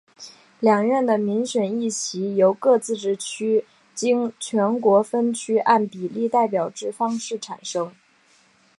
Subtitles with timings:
[0.59, 7.93] 两院的民选议席由各自治区经全国分区按比例代表制方式产生。